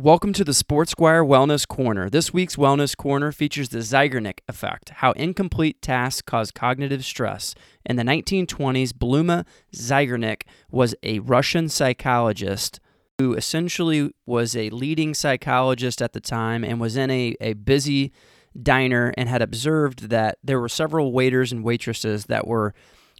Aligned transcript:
Welcome 0.00 0.32
to 0.34 0.44
the 0.44 0.52
SportsSquire 0.52 1.26
Wellness 1.26 1.66
Corner. 1.66 2.08
This 2.08 2.32
week's 2.32 2.54
Wellness 2.54 2.96
Corner 2.96 3.32
features 3.32 3.70
the 3.70 3.78
Zeigarnik 3.78 4.38
effect, 4.46 4.90
how 4.90 5.10
incomplete 5.10 5.82
tasks 5.82 6.22
cause 6.22 6.52
cognitive 6.52 7.04
stress. 7.04 7.56
In 7.84 7.96
the 7.96 8.04
1920s, 8.04 8.92
Bluma 8.92 9.44
Zeigarnik 9.74 10.42
was 10.70 10.94
a 11.02 11.18
Russian 11.18 11.68
psychologist 11.68 12.78
who 13.18 13.34
essentially 13.34 14.12
was 14.24 14.54
a 14.54 14.70
leading 14.70 15.14
psychologist 15.14 16.00
at 16.00 16.12
the 16.12 16.20
time 16.20 16.62
and 16.62 16.78
was 16.78 16.96
in 16.96 17.10
a, 17.10 17.34
a 17.40 17.54
busy 17.54 18.12
diner 18.62 19.12
and 19.16 19.28
had 19.28 19.42
observed 19.42 20.10
that 20.10 20.38
there 20.44 20.60
were 20.60 20.68
several 20.68 21.10
waiters 21.10 21.50
and 21.50 21.64
waitresses 21.64 22.26
that 22.26 22.46
were 22.46 22.72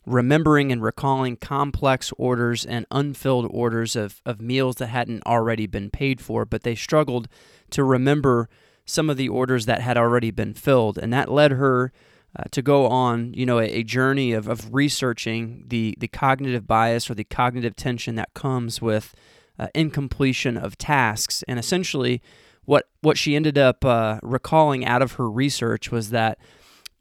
remembering 0.08 0.72
and 0.72 0.82
recalling 0.82 1.36
complex 1.36 2.12
orders 2.16 2.64
and 2.64 2.86
unfilled 2.90 3.46
orders 3.50 3.94
of, 3.94 4.20
of 4.24 4.40
meals 4.40 4.76
that 4.76 4.88
hadn't 4.88 5.24
already 5.26 5.66
been 5.66 5.90
paid 5.90 6.20
for, 6.20 6.44
but 6.44 6.62
they 6.62 6.74
struggled 6.74 7.28
to 7.70 7.84
remember 7.84 8.48
some 8.84 9.10
of 9.10 9.16
the 9.16 9.28
orders 9.28 9.66
that 9.66 9.82
had 9.82 9.98
already 9.98 10.30
been 10.30 10.54
filled. 10.54 10.98
And 10.98 11.12
that 11.12 11.30
led 11.30 11.52
her 11.52 11.92
uh, 12.36 12.44
to 12.50 12.62
go 12.62 12.86
on, 12.86 13.34
you 13.34 13.44
know, 13.44 13.58
a, 13.58 13.66
a, 13.66 13.82
journey 13.82 14.32
of, 14.32 14.48
of 14.48 14.72
researching 14.72 15.64
the, 15.66 15.94
the 15.98 16.08
cognitive 16.08 16.66
bias 16.66 17.10
or 17.10 17.14
the 17.14 17.24
cognitive 17.24 17.76
tension 17.76 18.14
that 18.14 18.32
comes 18.34 18.80
with 18.80 19.14
uh, 19.58 19.68
incompletion 19.74 20.56
of 20.56 20.78
tasks. 20.78 21.42
And 21.46 21.58
essentially, 21.58 22.22
what, 22.64 22.88
what 23.00 23.18
she 23.18 23.36
ended 23.36 23.58
up 23.58 23.84
uh, 23.84 24.20
recalling 24.22 24.84
out 24.84 25.02
of 25.02 25.12
her 25.12 25.28
research 25.28 25.90
was 25.90 26.10
that 26.10 26.38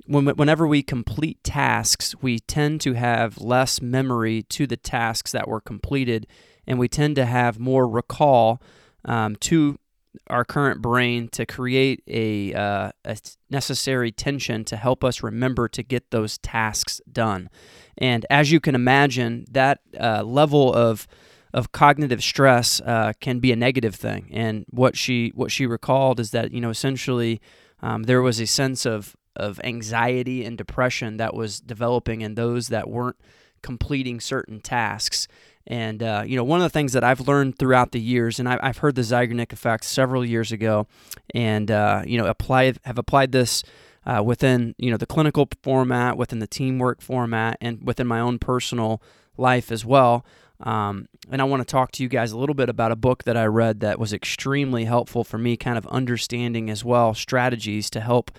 whenever 0.08 0.68
we 0.68 0.82
complete 0.82 1.44
tasks, 1.44 2.16
we 2.22 2.40
tend 2.40 2.82
to 2.82 2.94
have 2.94 3.40
less 3.40 3.82
memory 3.82 4.44
to 4.44 4.66
the 4.66 4.78
tasks 4.78 5.32
that 5.32 5.48
were 5.48 5.62
completed, 5.62 6.28
and 6.66 6.80
we 6.80 6.88
tend 6.88 7.16
to 7.18 7.26
have 7.26 7.60
more 7.60 7.88
recall 7.88 8.62
um, 9.06 9.36
to 9.38 9.80
our 10.28 10.44
current 10.44 10.82
brain 10.82 11.28
to 11.30 11.46
create 11.46 12.04
a, 12.08 12.54
uh, 12.54 12.92
a, 13.06 13.18
necessary 13.50 14.12
tension 14.12 14.66
to 14.66 14.76
help 14.76 15.04
us 15.04 15.22
remember 15.22 15.68
to 15.68 15.84
get 15.84 16.10
those 16.12 16.38
tasks 16.40 17.00
done. 17.12 17.50
And 17.98 18.26
as 18.30 18.52
you 18.52 18.60
can 18.60 18.76
imagine, 18.76 19.46
that 19.52 19.80
uh, 20.00 20.24
level 20.24 20.74
of 20.74 21.08
of 21.54 21.72
cognitive 21.72 22.22
stress 22.22 22.82
uh, 22.82 23.14
can 23.22 23.40
be 23.40 23.52
a 23.52 23.56
negative 23.56 23.96
thing. 23.96 24.30
And 24.32 24.66
what 24.70 24.98
she 24.98 25.32
what 25.34 25.52
she 25.52 25.66
recalled 25.66 26.20
is 26.20 26.32
that 26.32 26.52
you 26.52 26.62
know 26.62 26.70
essentially 26.70 27.42
um, 27.82 28.04
there 28.04 28.22
was 28.22 28.40
a 28.40 28.46
sense 28.46 28.86
of 28.86 29.16
of 29.38 29.60
anxiety 29.64 30.44
and 30.44 30.58
depression 30.58 31.18
that 31.18 31.34
was 31.34 31.60
developing 31.60 32.22
in 32.22 32.36
those 32.36 32.68
that 32.68 32.90
weren't 32.90 33.18
completing 33.62 34.20
certain 34.20 34.60
tasks. 34.60 35.28
And 35.66 36.02
uh, 36.02 36.24
you 36.26 36.38
know, 36.38 36.44
one 36.44 36.60
of 36.60 36.64
the 36.64 36.70
things 36.70 36.94
that 36.94 37.04
I've 37.04 37.28
learned 37.28 37.58
throughout 37.58 37.92
the 37.92 38.00
years, 38.00 38.40
and 38.40 38.48
I, 38.48 38.66
have 38.66 38.78
heard 38.78 38.96
the 38.96 39.02
Zeigarnik 39.02 39.52
effect 39.52 39.84
several 39.84 40.24
years 40.24 40.52
ago, 40.52 40.88
and 41.34 41.70
uh, 41.70 42.04
you 42.06 42.18
know, 42.18 42.26
apply 42.26 42.74
have 42.86 42.98
applied 42.98 43.34
this 43.34 43.64
uh, 44.06 44.24
within 44.24 44.76
you 44.78 44.90
know 44.90 44.98
the 44.98 45.06
clinical 45.06 45.50
format, 45.62 46.18
within 46.18 46.40
the 46.40 46.48
teamwork 46.48 47.02
format, 47.02 47.58
and 47.60 47.86
within 47.86 48.08
my 48.08 48.22
own 48.22 48.40
personal 48.40 49.02
life 49.38 49.72
as 49.72 49.86
well. 49.86 50.26
Um, 50.62 51.08
and 51.30 51.42
I 51.42 51.46
want 51.46 51.62
to 51.62 51.72
talk 51.72 51.92
to 51.94 52.04
you 52.04 52.10
guys 52.10 52.32
a 52.32 52.38
little 52.38 52.56
bit 52.56 52.70
about 52.70 52.92
a 52.92 52.96
book 52.96 53.26
that 53.26 53.38
I 53.38 53.46
read 53.46 53.82
that 53.82 54.00
was 54.00 54.14
extremely 54.14 54.86
helpful 54.86 55.24
for 55.24 55.38
me, 55.38 55.58
kind 55.58 55.78
of 55.78 55.86
understanding 55.88 56.70
as 56.70 56.84
well 56.84 57.14
strategies 57.14 57.90
to 57.92 58.00
help 58.00 58.32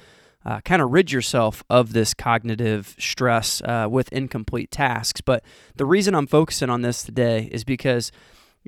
uh, 0.44 0.60
kind 0.60 0.80
of 0.80 0.90
rid 0.90 1.12
yourself 1.12 1.62
of 1.68 1.92
this 1.92 2.14
cognitive 2.14 2.94
stress 2.98 3.60
uh, 3.62 3.86
with 3.90 4.12
incomplete 4.12 4.70
tasks. 4.70 5.20
But 5.20 5.44
the 5.76 5.84
reason 5.84 6.14
I'm 6.14 6.26
focusing 6.26 6.70
on 6.70 6.82
this 6.82 7.02
today 7.02 7.48
is 7.52 7.64
because 7.64 8.12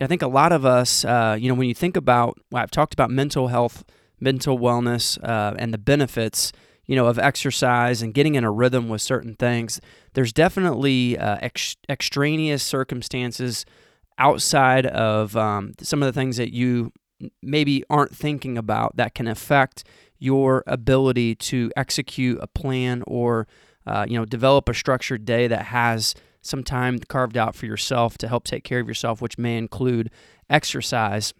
I 0.00 0.06
think 0.06 0.22
a 0.22 0.28
lot 0.28 0.52
of 0.52 0.64
us, 0.64 1.04
uh, 1.04 1.36
you 1.38 1.48
know, 1.48 1.54
when 1.54 1.68
you 1.68 1.74
think 1.74 1.96
about, 1.96 2.38
well, 2.50 2.62
I've 2.62 2.70
talked 2.70 2.94
about 2.94 3.10
mental 3.10 3.48
health, 3.48 3.84
mental 4.18 4.58
wellness, 4.58 5.22
uh, 5.22 5.54
and 5.58 5.74
the 5.74 5.78
benefits, 5.78 6.52
you 6.86 6.96
know, 6.96 7.06
of 7.06 7.18
exercise 7.18 8.02
and 8.02 8.14
getting 8.14 8.34
in 8.34 8.44
a 8.44 8.50
rhythm 8.50 8.88
with 8.88 9.02
certain 9.02 9.34
things. 9.36 9.80
There's 10.14 10.32
definitely 10.32 11.18
uh, 11.18 11.38
ex- 11.40 11.76
extraneous 11.88 12.62
circumstances 12.62 13.64
outside 14.18 14.86
of 14.86 15.36
um, 15.36 15.74
some 15.80 16.02
of 16.02 16.06
the 16.06 16.18
things 16.18 16.36
that 16.36 16.52
you 16.52 16.92
maybe 17.42 17.84
aren't 17.90 18.16
thinking 18.16 18.56
about 18.56 18.96
that 18.96 19.14
can 19.14 19.28
affect 19.28 19.84
your 20.20 20.62
ability 20.66 21.34
to 21.34 21.72
execute 21.76 22.38
a 22.40 22.46
plan 22.46 23.02
or 23.06 23.48
uh, 23.86 24.06
you 24.08 24.16
know 24.16 24.24
develop 24.24 24.68
a 24.68 24.74
structured 24.74 25.24
day 25.24 25.48
that 25.48 25.66
has 25.66 26.14
some 26.42 26.62
time 26.62 26.98
carved 26.98 27.36
out 27.36 27.54
for 27.54 27.66
yourself 27.66 28.16
to 28.18 28.28
help 28.28 28.44
take 28.44 28.64
care 28.64 28.80
of 28.80 28.88
yourself, 28.88 29.20
which 29.20 29.36
may 29.36 29.58
include 29.58 30.10
exercise. 30.48 31.34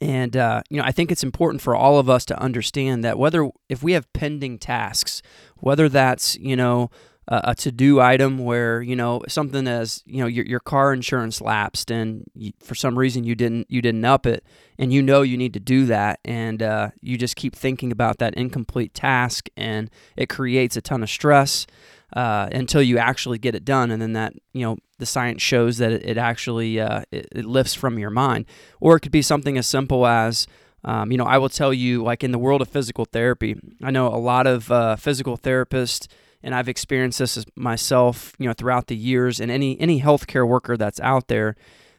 And 0.00 0.36
uh, 0.36 0.62
you 0.70 0.76
know, 0.76 0.84
I 0.84 0.92
think 0.92 1.10
it's 1.10 1.24
important 1.24 1.62
for 1.62 1.74
all 1.74 1.98
of 1.98 2.08
us 2.10 2.24
to 2.26 2.38
understand 2.38 3.02
that 3.04 3.18
whether 3.18 3.48
if 3.68 3.82
we 3.82 3.92
have 3.92 4.12
pending 4.12 4.58
tasks, 4.58 5.22
whether 5.56 5.88
that's 5.88 6.36
you 6.36 6.56
know 6.56 6.90
a 7.30 7.54
to-do 7.54 8.00
item 8.00 8.38
where 8.38 8.80
you 8.80 8.96
know 8.96 9.22
something 9.28 9.68
as 9.68 10.02
you 10.06 10.18
know 10.18 10.26
your, 10.26 10.46
your 10.46 10.60
car 10.60 10.94
insurance 10.94 11.42
lapsed 11.42 11.90
and 11.90 12.24
you, 12.34 12.52
for 12.62 12.74
some 12.74 12.98
reason 12.98 13.22
you 13.22 13.34
didn't 13.34 13.70
you 13.70 13.82
didn't 13.82 14.04
up 14.04 14.24
it 14.24 14.42
and 14.78 14.94
you 14.94 15.02
know 15.02 15.20
you 15.20 15.36
need 15.36 15.52
to 15.52 15.60
do 15.60 15.84
that 15.84 16.20
and 16.24 16.62
uh, 16.62 16.88
you 17.02 17.18
just 17.18 17.36
keep 17.36 17.54
thinking 17.54 17.92
about 17.92 18.16
that 18.18 18.34
incomplete 18.34 18.94
task 18.94 19.48
and 19.58 19.90
it 20.16 20.30
creates 20.30 20.74
a 20.76 20.80
ton 20.80 21.02
of 21.02 21.10
stress 21.10 21.66
uh, 22.14 22.48
until 22.52 22.80
you 22.80 22.96
actually 22.96 23.36
get 23.36 23.54
it 23.54 23.64
done 23.64 23.90
and 23.90 24.00
then 24.00 24.14
that 24.14 24.32
you 24.54 24.64
know 24.64 24.78
the 24.98 25.06
science 25.06 25.42
shows 25.42 25.76
that 25.76 25.92
it, 25.92 26.06
it 26.06 26.16
actually 26.16 26.80
uh, 26.80 27.02
it, 27.12 27.28
it, 27.32 27.44
lifts 27.44 27.74
from 27.74 27.98
your 27.98 28.10
mind. 28.10 28.46
Or 28.80 28.96
it 28.96 29.00
could 29.00 29.12
be 29.12 29.22
something 29.22 29.58
as 29.58 29.66
simple 29.66 30.06
as 30.06 30.46
um, 30.84 31.12
you 31.12 31.18
know 31.18 31.24
i 31.24 31.36
will 31.36 31.48
tell 31.48 31.74
you 31.74 32.02
like 32.02 32.24
in 32.24 32.30
the 32.30 32.38
world 32.38 32.62
of 32.62 32.68
physical 32.68 33.04
therapy 33.04 33.56
i 33.82 33.90
know 33.90 34.06
a 34.06 34.16
lot 34.16 34.46
of 34.46 34.70
uh, 34.70 34.94
physical 34.94 35.36
therapists 35.36 36.06
and 36.48 36.54
I've 36.54 36.66
experienced 36.66 37.18
this 37.18 37.44
myself, 37.56 38.32
you 38.38 38.46
know, 38.46 38.54
throughout 38.54 38.86
the 38.86 38.96
years. 38.96 39.38
And 39.38 39.50
any 39.50 39.78
any 39.78 40.00
healthcare 40.00 40.48
worker 40.48 40.78
that's 40.78 40.98
out 41.00 41.28
there, 41.28 41.56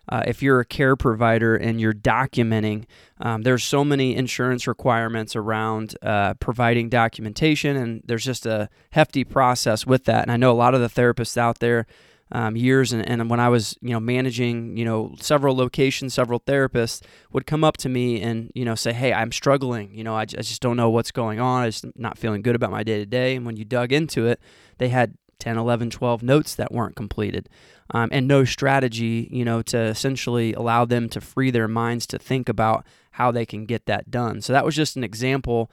uh, 0.10 0.24
if 0.26 0.42
you're 0.42 0.60
a 0.60 0.66
care 0.66 0.96
provider 0.96 1.56
and 1.56 1.80
you're 1.80 1.94
documenting, 1.94 2.86
um, 3.20 3.44
there's 3.44 3.64
so 3.64 3.86
many 3.86 4.16
insurance 4.16 4.66
requirements 4.66 5.36
around 5.36 5.96
uh, 6.02 6.34
providing 6.40 6.90
documentation, 6.90 7.78
and 7.78 8.02
there's 8.06 8.26
just 8.26 8.48
a 8.48 8.70
hefty 8.90 9.24
process 9.24 9.86
with 9.86 10.06
that. 10.06 10.24
And 10.24 10.32
I 10.32 10.38
know 10.38 10.52
a 10.52 10.54
lot 10.58 10.74
of 10.74 10.82
the 10.82 10.90
therapists 10.90 11.38
out 11.38 11.60
there 11.60 11.86
um, 12.32 12.56
years 12.56 12.94
and, 12.94 13.08
and 13.08 13.30
when 13.30 13.40
I 13.40 13.50
was 13.50 13.78
you 13.82 13.92
know 13.92 14.00
managing 14.00 14.78
you 14.78 14.86
know 14.86 15.16
several 15.20 15.56
locations 15.56 16.14
several 16.14 16.40
therapists 16.40 17.02
would 17.32 17.46
come 17.46 17.64
up 17.64 17.78
to 17.78 17.90
me 17.90 18.22
and 18.22 18.52
you 18.54 18.66
know 18.66 18.76
say 18.76 18.94
hey 18.94 19.14
I'm 19.14 19.32
struggling. 19.32 19.94
You 19.94 20.04
know 20.04 20.16
I, 20.16 20.22
I 20.22 20.26
just 20.26 20.62
don't 20.62 20.78
know 20.78 20.90
what's 20.90 21.12
going 21.12 21.40
on. 21.40 21.64
I'm 21.64 21.94
not 21.96 22.18
feeling 22.18 22.42
good 22.42 22.56
about 22.56 22.72
my 22.72 22.84
day 22.84 22.98
to 22.98 23.06
day 23.06 23.36
and 23.36 23.46
when 23.46 23.58
you 23.58 23.66
dug 23.66 23.92
into 23.92 24.28
it 24.28 24.40
they 24.78 24.90
had 24.90 25.16
10 25.40 25.58
11 25.58 25.90
12 25.90 26.22
notes 26.22 26.56
that 26.56 26.72
weren't 26.72 26.98
completed 26.98 27.48
um, 27.92 28.10
and 28.12 28.28
no 28.28 28.44
strategy 28.44 29.30
you 29.32 29.46
know 29.46 29.62
to 29.62 29.78
essentially 29.78 30.54
allow 30.54 30.86
them 30.86 31.08
to 31.10 31.22
free 31.22 31.50
their 31.50 31.68
minds 31.68 32.06
to 32.08 32.20
think 32.20 32.50
about 32.50 32.86
how 33.20 33.32
they 33.32 33.46
can 33.46 33.66
get 33.66 33.86
that 33.86 34.10
done. 34.10 34.40
So 34.42 34.54
that 34.54 34.64
was 34.64 34.78
just 34.78 34.96
an 34.96 35.04
example. 35.04 35.70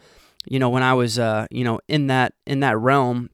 You 0.47 0.59
know 0.59 0.69
when 0.69 0.83
I 0.83 0.95
was 0.95 1.16
uh, 1.19 1.47
you 1.50 1.62
know 1.62 1.78
in 1.87 2.09
that 2.09 2.34
in 2.45 2.61
that 2.61 2.77
realm 2.77 3.31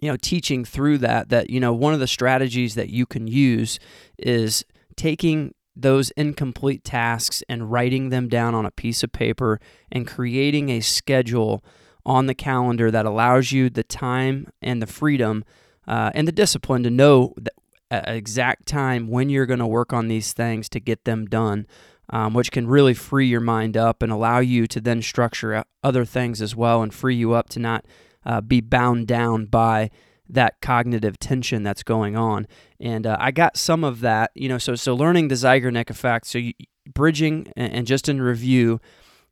you 0.00 0.10
know, 0.10 0.16
teaching 0.16 0.64
through 0.64 0.98
that, 0.98 1.28
that, 1.28 1.50
you 1.50 1.60
know, 1.60 1.72
one 1.72 1.94
of 1.94 2.00
the 2.00 2.06
strategies 2.06 2.74
that 2.74 2.90
you 2.90 3.06
can 3.06 3.26
use 3.26 3.78
is 4.18 4.64
taking 4.96 5.54
those 5.74 6.10
incomplete 6.12 6.84
tasks 6.84 7.42
and 7.48 7.70
writing 7.70 8.08
them 8.08 8.28
down 8.28 8.54
on 8.54 8.66
a 8.66 8.70
piece 8.70 9.02
of 9.02 9.12
paper 9.12 9.60
and 9.92 10.06
creating 10.06 10.70
a 10.70 10.80
schedule 10.80 11.64
on 12.04 12.26
the 12.26 12.34
calendar 12.34 12.90
that 12.90 13.06
allows 13.06 13.52
you 13.52 13.70
the 13.70 13.84
time 13.84 14.48
and 14.60 14.82
the 14.82 14.86
freedom 14.86 15.44
uh, 15.86 16.10
and 16.14 16.26
the 16.26 16.32
discipline 16.32 16.82
to 16.82 16.90
know 16.90 17.32
the 17.36 17.52
exact 17.90 18.66
time 18.66 19.08
when 19.08 19.30
you're 19.30 19.46
going 19.46 19.58
to 19.58 19.66
work 19.66 19.92
on 19.92 20.08
these 20.08 20.32
things 20.32 20.68
to 20.68 20.80
get 20.80 21.04
them 21.04 21.26
done, 21.26 21.66
um, 22.10 22.34
which 22.34 22.50
can 22.50 22.66
really 22.66 22.94
free 22.94 23.26
your 23.26 23.40
mind 23.40 23.76
up 23.76 24.02
and 24.02 24.12
allow 24.12 24.38
you 24.38 24.66
to 24.66 24.80
then 24.80 25.00
structure 25.00 25.64
other 25.82 26.04
things 26.04 26.42
as 26.42 26.54
well 26.54 26.82
and 26.82 26.92
free 26.92 27.14
you 27.14 27.32
up 27.32 27.48
to 27.48 27.58
not 27.58 27.84
uh, 28.28 28.40
be 28.40 28.60
bound 28.60 29.08
down 29.08 29.46
by 29.46 29.90
that 30.28 30.60
cognitive 30.60 31.18
tension 31.18 31.62
that's 31.62 31.82
going 31.82 32.14
on. 32.16 32.46
And 32.78 33.06
uh, 33.06 33.16
I 33.18 33.30
got 33.30 33.56
some 33.56 33.82
of 33.82 34.00
that, 34.00 34.30
you 34.34 34.48
know, 34.48 34.58
so 34.58 34.74
so 34.74 34.94
learning 34.94 35.28
the 35.28 35.34
Zeigarnik 35.34 35.88
effect, 35.88 36.26
so 36.26 36.38
you, 36.38 36.52
bridging 36.94 37.50
and, 37.56 37.72
and 37.72 37.86
just 37.86 38.08
in 38.08 38.20
review, 38.20 38.80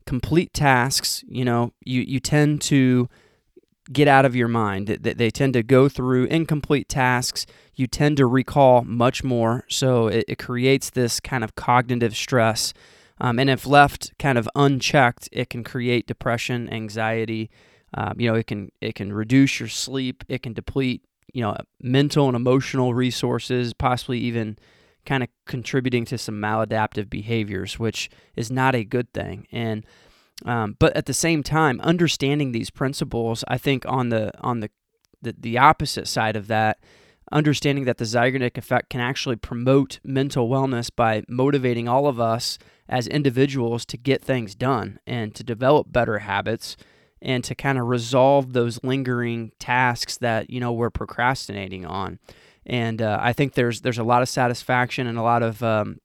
complete 0.07 0.55
tasks, 0.55 1.23
you 1.29 1.45
know, 1.45 1.73
you, 1.85 2.01
you 2.01 2.19
tend 2.19 2.63
to 2.63 3.09
get 3.93 4.09
out 4.09 4.25
of 4.25 4.35
your 4.35 4.49
mind. 4.49 4.89
They, 4.89 5.13
they 5.13 5.31
tend 5.31 5.53
to 5.53 5.63
go 5.63 5.89
through 5.89 6.25
incomplete 6.25 6.89
tasks. 6.89 7.47
You 7.75 7.87
tend 7.87 8.17
to 8.17 8.27
recall 8.27 8.83
much 8.83 9.23
more. 9.23 9.65
So 9.69 10.09
it, 10.09 10.25
it 10.27 10.39
creates 10.39 10.91
this 10.91 11.21
kind 11.21 11.45
of 11.45 11.55
cognitive 11.55 12.17
stress. 12.17 12.73
Um, 13.21 13.39
and 13.39 13.51
if 13.51 13.67
left 13.67 14.13
kind 14.19 14.39
of 14.39 14.49
unchecked, 14.55 15.29
it 15.33 15.51
can 15.51 15.63
create 15.63 16.07
depression, 16.07 16.69
anxiety, 16.73 17.51
um, 17.95 18.15
you 18.19 18.31
know, 18.31 18.37
it 18.37 18.47
can 18.47 18.71
it 18.81 18.95
can 18.95 19.13
reduce 19.13 19.61
your 19.61 19.69
sleep. 19.69 20.25
It 20.29 20.43
can 20.43 20.53
deplete 20.53 21.03
you 21.33 21.43
know 21.43 21.57
mental 21.81 22.27
and 22.27 22.37
emotional 22.37 22.95
resources, 22.95 23.73
possibly 23.73 24.19
even 24.19 24.59
kind 25.05 25.23
of 25.23 25.29
contributing 25.47 26.05
to 26.05 26.19
some 26.19 26.35
maladaptive 26.37 27.09
behaviors, 27.09 27.79
which 27.79 28.11
is 28.35 28.51
not 28.51 28.75
a 28.75 28.85
good 28.85 29.13
thing. 29.13 29.47
And 29.53 29.87
um, 30.45 30.77
but 30.79 30.95
at 30.97 31.07
the 31.07 31.15
same 31.15 31.43
time, 31.43 31.81
understanding 31.81 32.53
these 32.53 32.71
principles, 32.71 33.45
I 33.49 33.59
think 33.59 33.85
on 33.87 34.11
the 34.11 34.33
on 34.41 34.61
the 34.61 34.71
the, 35.23 35.35
the 35.39 35.59
opposite 35.59 36.07
side 36.09 36.37
of 36.37 36.47
that, 36.49 36.79
understanding 37.33 37.85
that 37.85 37.99
the 37.99 38.05
Zeigarnik 38.05 38.59
effect 38.59 38.91
can 38.91 39.01
actually 39.01 39.37
promote 39.37 39.99
mental 40.05 40.49
wellness 40.49 40.91
by 40.95 41.23
motivating 41.29 41.89
all 41.89 42.07
of 42.07 42.21
us 42.21 42.59
as 42.89 43.09
individuals 43.09 43.85
to 43.87 43.97
get 43.97 44.23
things 44.23 44.55
done 44.55 44.99
and 45.07 45.35
to 45.35 45.43
develop 45.43 45.91
better 45.91 46.21
habits 46.21 46.77
and 47.23 47.43
to 47.45 47.55
kind 47.55 47.79
of 47.79 47.87
resolve 47.87 48.53
those 48.53 48.83
lingering 48.83 49.53
tasks 49.59 50.19
that 50.19 50.51
you 50.51 50.61
know 50.61 50.73
we're 50.73 50.91
procrastinating 50.91 51.85
on. 51.85 52.19
And 52.65 53.01
uh, 53.01 53.19
I 53.21 53.33
think 53.33 53.55
there's 53.55 53.81
there's 53.83 53.99
a 53.99 54.05
lot 54.05 54.23
of 54.23 54.29
satisfaction 54.29 55.07
and 55.07 55.19
a 55.19 55.23
lot 55.23 55.43
of 55.43 55.63
um, 55.63 56.01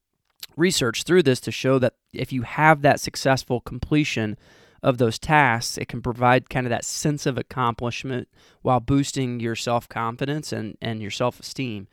research 0.56 1.02
through 1.04 1.22
this 1.22 1.40
to 1.40 1.50
show 1.50 1.78
that 1.78 1.94
if 2.12 2.32
you 2.32 2.42
have 2.42 2.82
that 2.82 3.00
successful 3.00 3.60
completion 3.60 4.36
of 4.82 4.98
those 4.98 5.18
tasks, 5.18 5.78
it 5.78 5.86
can 5.86 6.02
provide 6.02 6.50
kind 6.50 6.66
of 6.66 6.70
that 6.70 6.84
sense 6.84 7.24
of 7.24 7.38
accomplishment 7.38 8.28
while 8.62 8.80
boosting 8.80 9.40
your 9.40 9.54
self 9.54 9.88
confidence 9.88 10.52
and, 10.52 10.76
and 10.82 11.00
your 11.00 11.10
self 11.10 11.38
esteem. 11.40 11.86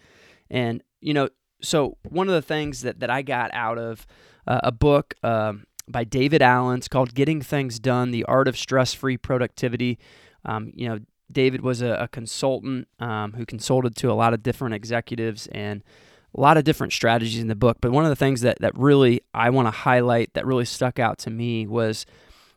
And, 0.49 0.83
you 0.99 1.13
know, 1.13 1.29
so 1.61 1.97
one 2.03 2.27
of 2.27 2.33
the 2.33 2.41
things 2.41 2.81
that, 2.81 2.99
that 2.99 3.09
I 3.09 3.21
got 3.21 3.51
out 3.53 3.77
of 3.77 4.07
uh, 4.47 4.61
a 4.63 4.71
book 4.71 5.13
um, 5.23 5.65
by 5.89 6.03
David 6.03 6.41
Allen, 6.41 6.77
it's 6.77 6.87
called 6.87 7.13
Getting 7.15 7.41
Things 7.41 7.79
Done 7.79 8.11
The 8.11 8.23
Art 8.25 8.47
of 8.47 8.57
Stress 8.57 8.93
Free 8.93 9.17
Productivity. 9.17 9.97
Um, 10.45 10.71
you 10.75 10.87
know, 10.87 10.99
David 11.31 11.61
was 11.61 11.81
a, 11.81 11.93
a 11.93 12.07
consultant 12.07 12.87
um, 12.99 13.33
who 13.33 13.45
consulted 13.45 13.95
to 13.97 14.11
a 14.11 14.13
lot 14.13 14.33
of 14.33 14.43
different 14.43 14.75
executives 14.75 15.47
and 15.47 15.83
a 16.35 16.39
lot 16.39 16.57
of 16.57 16.63
different 16.63 16.93
strategies 16.93 17.39
in 17.39 17.47
the 17.47 17.55
book. 17.55 17.77
But 17.81 17.91
one 17.91 18.03
of 18.03 18.09
the 18.09 18.15
things 18.15 18.41
that, 18.41 18.59
that 18.59 18.77
really 18.77 19.21
I 19.33 19.49
want 19.49 19.67
to 19.67 19.71
highlight 19.71 20.33
that 20.33 20.45
really 20.45 20.65
stuck 20.65 20.99
out 20.99 21.17
to 21.19 21.29
me 21.29 21.65
was 21.65 22.05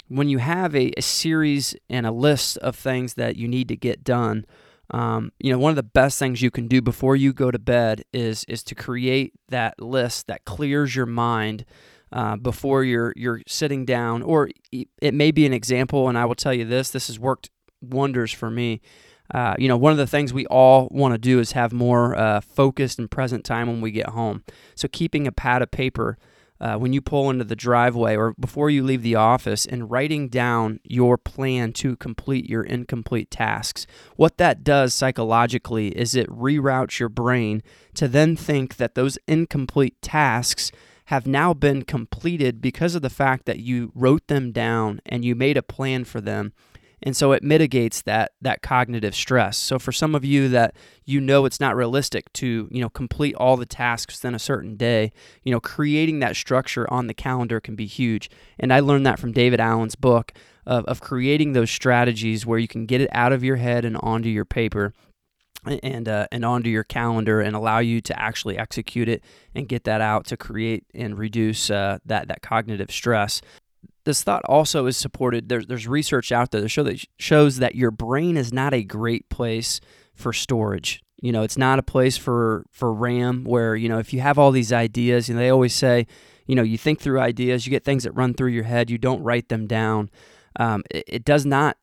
when 0.08 0.28
you 0.28 0.38
have 0.38 0.74
a, 0.74 0.92
a 0.96 1.02
series 1.02 1.74
and 1.88 2.06
a 2.06 2.12
list 2.12 2.58
of 2.58 2.76
things 2.76 3.14
that 3.14 3.36
you 3.36 3.48
need 3.48 3.68
to 3.68 3.76
get 3.76 4.04
done, 4.04 4.44
um, 4.90 5.32
you 5.38 5.50
know, 5.50 5.58
one 5.58 5.70
of 5.70 5.76
the 5.76 5.82
best 5.82 6.18
things 6.18 6.42
you 6.42 6.50
can 6.50 6.68
do 6.68 6.82
before 6.82 7.16
you 7.16 7.32
go 7.32 7.50
to 7.50 7.58
bed 7.58 8.04
is 8.12 8.44
is 8.44 8.62
to 8.64 8.74
create 8.74 9.32
that 9.48 9.80
list 9.80 10.26
that 10.26 10.44
clears 10.44 10.94
your 10.94 11.06
mind 11.06 11.64
uh, 12.12 12.36
before 12.36 12.84
you're 12.84 13.12
you're 13.16 13.42
sitting 13.46 13.84
down. 13.84 14.22
Or 14.22 14.50
it 14.70 15.14
may 15.14 15.30
be 15.30 15.46
an 15.46 15.52
example, 15.52 16.08
and 16.08 16.18
I 16.18 16.24
will 16.24 16.34
tell 16.34 16.54
you 16.54 16.64
this: 16.64 16.90
this 16.90 17.06
has 17.08 17.18
worked 17.18 17.50
wonders 17.80 18.32
for 18.32 18.50
me. 18.50 18.80
Uh, 19.32 19.54
you 19.58 19.66
know, 19.66 19.76
one 19.76 19.92
of 19.92 19.98
the 19.98 20.06
things 20.06 20.32
we 20.32 20.46
all 20.46 20.88
want 20.90 21.14
to 21.14 21.18
do 21.18 21.40
is 21.40 21.52
have 21.52 21.72
more 21.72 22.14
uh, 22.16 22.40
focused 22.40 22.98
and 22.98 23.10
present 23.10 23.44
time 23.44 23.66
when 23.66 23.80
we 23.80 23.90
get 23.90 24.10
home. 24.10 24.44
So 24.74 24.88
keeping 24.88 25.26
a 25.26 25.32
pad 25.32 25.62
of 25.62 25.70
paper 25.70 26.18
uh, 26.62 26.76
when 26.76 26.92
you 26.92 27.00
pull 27.00 27.28
into 27.28 27.44
the 27.44 27.56
driveway 27.56 28.14
or 28.14 28.34
before 28.38 28.70
you 28.70 28.84
leave 28.84 29.02
the 29.02 29.16
office 29.16 29.66
and 29.66 29.90
writing 29.90 30.28
down 30.28 30.78
your 30.84 31.18
plan 31.18 31.72
to 31.72 31.96
complete 31.96 32.48
your 32.48 32.62
incomplete 32.62 33.30
tasks. 33.30 33.84
What 34.16 34.38
that 34.38 34.62
does 34.62 34.94
psychologically 34.94 35.88
is 35.88 36.14
it 36.14 36.28
reroutes 36.28 37.00
your 37.00 37.08
brain 37.08 37.62
to 37.94 38.06
then 38.06 38.36
think 38.36 38.76
that 38.76 38.94
those 38.94 39.18
incomplete 39.26 40.00
tasks 40.02 40.70
have 41.06 41.26
now 41.26 41.52
been 41.52 41.82
completed 41.82 42.60
because 42.60 42.94
of 42.94 43.02
the 43.02 43.10
fact 43.10 43.46
that 43.46 43.58
you 43.58 43.92
wrote 43.94 44.26
them 44.28 44.52
down 44.52 45.00
and 45.06 45.24
you 45.24 45.34
made 45.34 45.56
a 45.56 45.62
plan 45.62 46.04
for 46.04 46.20
them. 46.20 46.52
And 47.04 47.16
so 47.16 47.32
it 47.32 47.42
mitigates 47.42 48.02
that 48.02 48.32
that 48.40 48.62
cognitive 48.62 49.14
stress. 49.14 49.56
So 49.56 49.80
for 49.80 49.90
some 49.90 50.14
of 50.14 50.24
you 50.24 50.48
that 50.50 50.76
you 51.04 51.20
know 51.20 51.44
it's 51.44 51.58
not 51.58 51.74
realistic 51.74 52.32
to 52.34 52.68
you 52.70 52.80
know 52.80 52.88
complete 52.88 53.34
all 53.34 53.56
the 53.56 53.66
tasks 53.66 54.18
within 54.18 54.36
a 54.36 54.38
certain 54.38 54.76
day 54.76 55.10
you 55.42 55.50
know 55.50 55.58
creating 55.58 56.20
that 56.20 56.36
structure 56.36 56.88
on 56.92 57.08
the 57.08 57.14
calendar 57.14 57.60
can 57.60 57.74
be 57.74 57.86
huge. 57.86 58.30
And 58.58 58.72
i 58.72 58.78
learned 58.78 59.04
that 59.06 59.18
from 59.18 59.32
david 59.32 59.58
allen's 59.58 59.96
book 59.96 60.32
of, 60.64 60.84
of 60.84 61.00
creating 61.00 61.52
those 61.52 61.70
strategies 61.70 62.46
where 62.46 62.58
you 62.58 62.68
can 62.68 62.86
get 62.86 63.00
it 63.00 63.10
out 63.12 63.32
of 63.32 63.42
your 63.42 63.56
head 63.56 63.84
and 63.84 63.96
onto 63.96 64.28
your 64.28 64.44
paper 64.44 64.92
and 65.64 66.08
uh, 66.08 66.26
and 66.32 66.44
onto 66.44 66.70
your 66.70 66.84
calendar 66.84 67.40
and 67.40 67.54
allow 67.54 67.78
you 67.78 68.00
to 68.00 68.18
actually 68.18 68.58
execute 68.58 69.08
it 69.08 69.22
and 69.54 69.68
get 69.68 69.84
that 69.84 70.00
out 70.00 70.26
to 70.26 70.36
create 70.36 70.84
and 70.94 71.18
reduce 71.18 71.70
uh, 71.70 71.98
that 72.04 72.28
that 72.28 72.42
cognitive 72.42 72.90
stress 72.90 73.40
this 74.04 74.22
thought 74.22 74.44
also 74.46 74.86
is 74.86 74.96
supported. 74.96 75.48
There's 75.48 75.66
there's 75.66 75.86
research 75.86 76.32
out 76.32 76.50
there 76.50 76.60
that 76.60 76.68
show 76.68 76.82
that 76.82 77.04
shows 77.18 77.58
that 77.58 77.74
your 77.74 77.90
brain 77.90 78.36
is 78.36 78.52
not 78.52 78.74
a 78.74 78.82
great 78.82 79.28
place 79.28 79.80
for 80.14 80.32
storage. 80.32 81.02
You 81.20 81.32
know, 81.32 81.42
it's 81.42 81.58
not 81.58 81.78
a 81.78 81.82
place 81.82 82.16
for 82.16 82.64
for 82.70 82.92
RAM 82.92 83.44
where 83.44 83.76
you 83.76 83.88
know 83.88 83.98
if 83.98 84.12
you 84.12 84.20
have 84.20 84.38
all 84.38 84.50
these 84.50 84.72
ideas. 84.72 85.28
You 85.28 85.34
know, 85.34 85.40
they 85.40 85.50
always 85.50 85.74
say, 85.74 86.06
you 86.46 86.54
know, 86.54 86.62
you 86.62 86.78
think 86.78 87.00
through 87.00 87.20
ideas, 87.20 87.66
you 87.66 87.70
get 87.70 87.84
things 87.84 88.04
that 88.04 88.12
run 88.12 88.34
through 88.34 88.50
your 88.50 88.64
head, 88.64 88.90
you 88.90 88.98
don't 88.98 89.22
write 89.22 89.48
them 89.48 89.66
down. 89.66 90.10
Um, 90.58 90.82
it, 90.90 91.04
it 91.06 91.24
does 91.24 91.46
not 91.46 91.76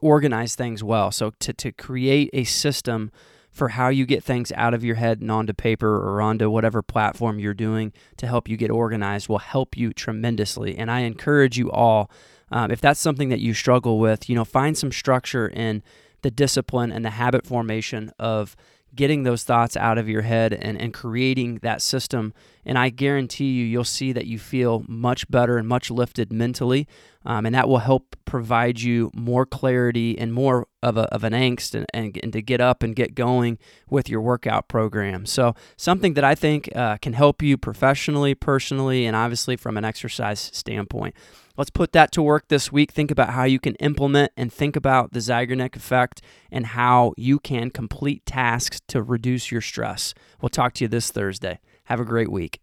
organize 0.00 0.54
things 0.54 0.82
well. 0.82 1.10
So 1.10 1.32
to 1.40 1.52
to 1.52 1.72
create 1.72 2.30
a 2.32 2.44
system 2.44 3.10
for 3.50 3.70
how 3.70 3.88
you 3.88 4.06
get 4.06 4.22
things 4.22 4.52
out 4.52 4.72
of 4.72 4.84
your 4.84 4.94
head 4.94 5.20
and 5.20 5.30
onto 5.30 5.52
paper 5.52 5.96
or 5.96 6.22
onto 6.22 6.48
whatever 6.48 6.80
platform 6.80 7.40
you're 7.40 7.54
doing 7.54 7.92
to 8.16 8.26
help 8.26 8.48
you 8.48 8.56
get 8.56 8.70
organized 8.70 9.28
will 9.28 9.38
help 9.38 9.76
you 9.76 9.92
tremendously. 9.92 10.78
And 10.78 10.90
I 10.90 11.00
encourage 11.00 11.58
you 11.58 11.70
all, 11.70 12.08
um, 12.52 12.70
if 12.70 12.80
that's 12.80 13.00
something 13.00 13.30
that 13.30 13.40
you 13.40 13.54
struggle 13.54 13.98
with, 13.98 14.28
you 14.28 14.36
know, 14.36 14.44
find 14.44 14.78
some 14.78 14.92
structure 14.92 15.48
in 15.48 15.82
the 16.22 16.30
discipline 16.30 16.92
and 16.92 17.04
the 17.04 17.10
habit 17.10 17.44
formation 17.46 18.12
of 18.18 18.54
getting 18.94 19.22
those 19.22 19.44
thoughts 19.44 19.76
out 19.76 19.98
of 19.98 20.08
your 20.08 20.22
head 20.22 20.52
and, 20.52 20.80
and 20.80 20.94
creating 20.94 21.56
that 21.62 21.82
system. 21.82 22.32
And 22.64 22.78
I 22.78 22.88
guarantee 22.88 23.52
you, 23.52 23.64
you'll 23.64 23.84
see 23.84 24.12
that 24.12 24.26
you 24.26 24.38
feel 24.38 24.84
much 24.88 25.28
better 25.30 25.58
and 25.58 25.68
much 25.68 25.90
lifted 25.90 26.32
mentally. 26.32 26.86
Um, 27.28 27.44
and 27.44 27.54
that 27.54 27.68
will 27.68 27.78
help 27.78 28.16
provide 28.24 28.80
you 28.80 29.10
more 29.14 29.44
clarity 29.44 30.18
and 30.18 30.32
more 30.32 30.66
of, 30.82 30.96
a, 30.96 31.02
of 31.14 31.24
an 31.24 31.34
angst 31.34 31.74
and, 31.74 31.84
and, 31.92 32.18
and, 32.22 32.32
to 32.32 32.40
get 32.40 32.58
up 32.58 32.82
and 32.82 32.96
get 32.96 33.14
going 33.14 33.58
with 33.90 34.08
your 34.08 34.22
workout 34.22 34.66
program. 34.66 35.26
So, 35.26 35.54
something 35.76 36.14
that 36.14 36.24
I 36.24 36.34
think 36.34 36.74
uh, 36.74 36.96
can 36.96 37.12
help 37.12 37.42
you 37.42 37.58
professionally, 37.58 38.34
personally, 38.34 39.04
and 39.04 39.14
obviously 39.14 39.56
from 39.56 39.76
an 39.76 39.84
exercise 39.84 40.50
standpoint. 40.54 41.14
Let's 41.58 41.70
put 41.70 41.92
that 41.92 42.12
to 42.12 42.22
work 42.22 42.48
this 42.48 42.72
week. 42.72 42.92
Think 42.92 43.10
about 43.10 43.30
how 43.30 43.44
you 43.44 43.58
can 43.58 43.74
implement 43.74 44.32
and 44.36 44.50
think 44.50 44.74
about 44.74 45.12
the 45.12 45.18
Zeigarnik 45.18 45.76
effect 45.76 46.22
and 46.50 46.64
how 46.64 47.12
you 47.18 47.38
can 47.38 47.70
complete 47.70 48.24
tasks 48.24 48.80
to 48.88 49.02
reduce 49.02 49.52
your 49.52 49.60
stress. 49.60 50.14
We'll 50.40 50.48
talk 50.48 50.72
to 50.74 50.84
you 50.84 50.88
this 50.88 51.10
Thursday. 51.10 51.58
Have 51.84 52.00
a 52.00 52.04
great 52.04 52.30
week. 52.30 52.60